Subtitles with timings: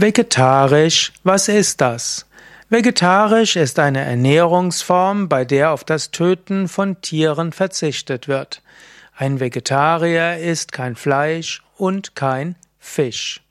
[0.00, 2.24] Vegetarisch, was ist das?
[2.68, 8.62] Vegetarisch ist eine Ernährungsform, bei der auf das Töten von Tieren verzichtet wird.
[9.16, 13.42] Ein Vegetarier isst kein Fleisch und kein Fisch.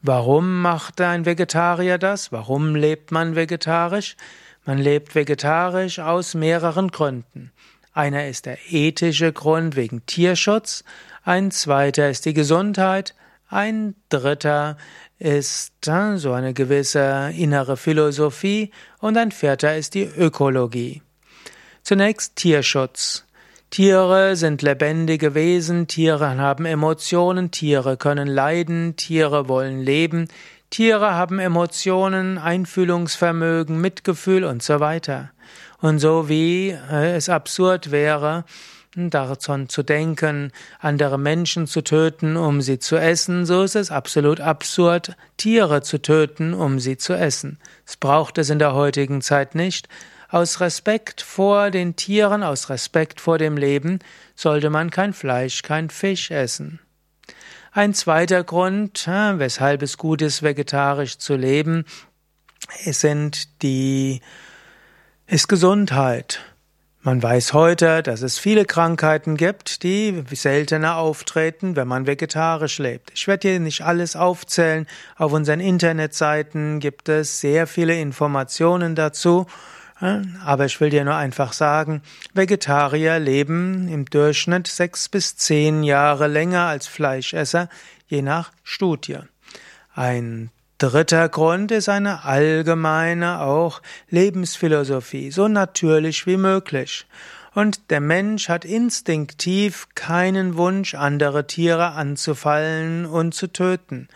[0.00, 2.32] Warum macht ein Vegetarier das?
[2.32, 4.16] Warum lebt man vegetarisch?
[4.64, 7.52] Man lebt vegetarisch aus mehreren Gründen.
[7.92, 10.82] Einer ist der ethische Grund wegen Tierschutz,
[11.24, 13.14] ein zweiter ist die Gesundheit,
[13.50, 14.76] ein dritter
[15.18, 21.02] ist so eine gewisse innere Philosophie und ein vierter ist die Ökologie.
[21.82, 23.26] Zunächst Tierschutz.
[23.70, 30.28] Tiere sind lebendige Wesen, Tiere haben Emotionen, Tiere können leiden, Tiere wollen leben,
[30.70, 35.30] Tiere haben Emotionen, Einfühlungsvermögen, Mitgefühl und so weiter.
[35.80, 38.44] Und so wie äh, es absurd wäre,
[38.96, 44.40] daran zu denken, andere Menschen zu töten, um sie zu essen, so ist es absolut
[44.40, 47.58] absurd, Tiere zu töten, um sie zu essen.
[47.86, 49.88] Es braucht es in der heutigen Zeit nicht.
[50.28, 53.98] Aus Respekt vor den Tieren, aus Respekt vor dem Leben,
[54.34, 56.80] sollte man kein Fleisch, kein Fisch essen.
[57.72, 61.84] Ein zweiter Grund, weshalb es gut ist, vegetarisch zu leben,
[62.84, 64.20] sind die,
[65.26, 66.40] ist Gesundheit.
[67.02, 73.12] Man weiß heute, dass es viele Krankheiten gibt, die seltener auftreten, wenn man vegetarisch lebt.
[73.14, 74.86] Ich werde hier nicht alles aufzählen.
[75.16, 79.46] Auf unseren Internetseiten gibt es sehr viele Informationen dazu.
[80.44, 82.02] Aber ich will dir nur einfach sagen,
[82.34, 87.70] Vegetarier leben im Durchschnitt sechs bis zehn Jahre länger als Fleischesser,
[88.08, 89.20] je nach Studie.
[89.94, 90.50] Ein
[90.80, 97.04] Dritter Grund ist eine allgemeine auch Lebensphilosophie, so natürlich wie möglich.
[97.54, 104.08] Und der Mensch hat instinktiv keinen Wunsch, andere Tiere anzufallen und zu töten.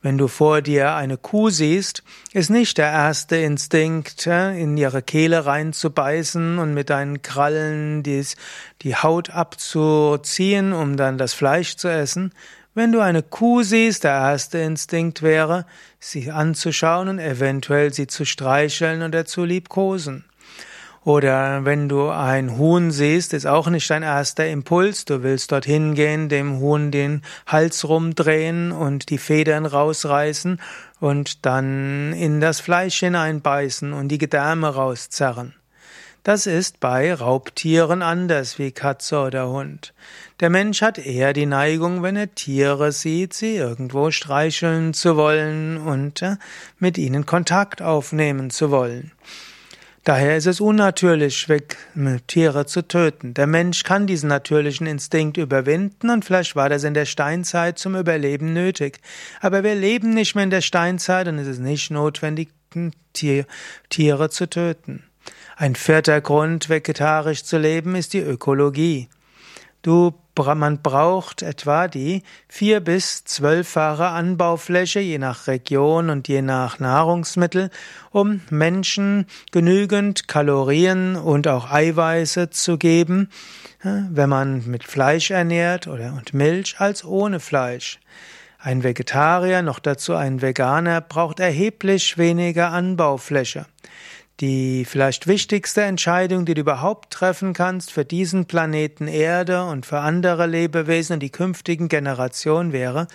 [0.00, 5.44] Wenn du vor dir eine Kuh siehst, ist nicht der erste Instinkt, in ihre Kehle
[5.44, 8.36] reinzubeißen und mit deinen Krallen dies,
[8.82, 12.32] die Haut abzuziehen, um dann das Fleisch zu essen.
[12.74, 15.66] Wenn du eine Kuh siehst, der erste Instinkt wäre,
[16.00, 20.24] sie anzuschauen und eventuell sie zu streicheln oder zu liebkosen.
[21.04, 25.04] Oder wenn du ein Huhn siehst, ist auch nicht dein erster Impuls.
[25.04, 30.58] Du willst dorthin gehen, dem Huhn den Hals rumdrehen und die Federn rausreißen
[30.98, 35.54] und dann in das Fleisch hineinbeißen und die Gedärme rauszerren.
[36.24, 39.92] Das ist bei Raubtieren anders wie Katze oder Hund.
[40.38, 45.78] Der Mensch hat eher die Neigung, wenn er Tiere sieht, sie irgendwo streicheln zu wollen
[45.78, 46.36] und äh,
[46.78, 49.10] mit ihnen Kontakt aufnehmen zu wollen.
[50.04, 51.48] Daher ist es unnatürlich,
[52.28, 53.34] Tiere zu töten.
[53.34, 57.96] Der Mensch kann diesen natürlichen Instinkt überwinden und vielleicht war das in der Steinzeit zum
[57.96, 59.00] Überleben nötig.
[59.40, 62.50] Aber wir leben nicht mehr in der Steinzeit und es ist nicht notwendig,
[63.12, 65.04] Tiere zu töten.
[65.56, 69.08] Ein vierter Grund, vegetarisch zu leben, ist die Ökologie.
[69.82, 76.78] Du, man braucht etwa die vier bis zwölffache Anbaufläche, je nach Region und je nach
[76.78, 77.68] Nahrungsmittel,
[78.10, 83.28] um Menschen genügend Kalorien und auch Eiweiße zu geben,
[83.82, 87.98] wenn man mit Fleisch ernährt oder und Milch als ohne Fleisch.
[88.58, 93.66] Ein Vegetarier, noch dazu ein Veganer, braucht erheblich weniger Anbaufläche.
[94.42, 100.00] Die vielleicht wichtigste Entscheidung, die du überhaupt treffen kannst für diesen Planeten Erde und für
[100.00, 103.06] andere Lebewesen und die künftigen Generationen wäre,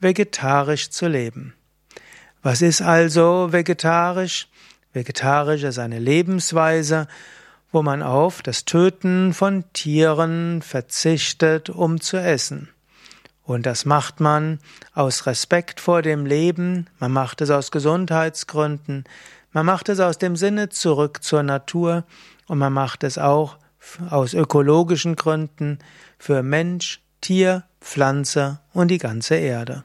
[0.00, 1.54] vegetarisch zu leben.
[2.42, 4.48] Was ist also vegetarisch?
[4.92, 7.08] Vegetarisch ist eine Lebensweise,
[7.72, 12.68] wo man auf das Töten von Tieren verzichtet, um zu essen.
[13.44, 14.58] Und das macht man
[14.92, 19.04] aus Respekt vor dem Leben, man macht es aus Gesundheitsgründen,
[19.52, 22.04] man macht es aus dem Sinne zurück zur Natur
[22.46, 23.56] und man macht es auch
[24.10, 25.78] aus ökologischen Gründen
[26.18, 29.84] für Mensch, Tier, Pflanze und die ganze Erde.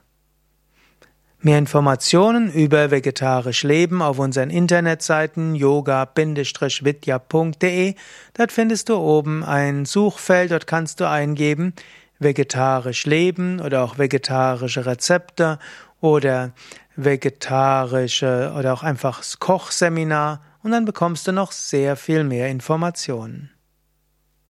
[1.39, 7.95] Mehr Informationen über vegetarisch Leben auf unseren Internetseiten yoga-vidya.de.
[8.35, 11.73] Dort findest du oben ein Suchfeld, dort kannst du eingeben
[12.21, 15.59] vegetarisch leben oder auch vegetarische Rezepte
[15.99, 16.51] oder
[16.95, 23.51] vegetarische oder auch einfach Kochseminar und dann bekommst du noch sehr viel mehr Informationen.